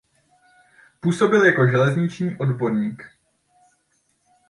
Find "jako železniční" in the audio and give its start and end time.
1.45-2.37